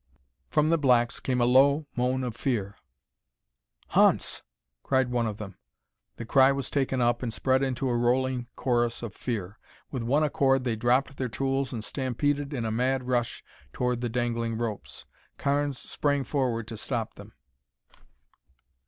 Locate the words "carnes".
15.37-15.77